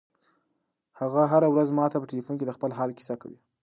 هغه 0.99 1.21
هره 1.31 1.47
ورځ 1.53 1.69
ماته 1.77 1.97
په 1.99 2.07
ټیلیفون 2.11 2.35
کې 2.37 2.45
د 2.47 2.51
خپل 2.57 2.71
حال 2.77 2.89
کیسه 2.97 3.15
کوي. 3.21 3.37